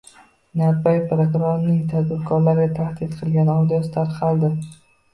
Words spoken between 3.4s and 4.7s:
audiosi tarqaldi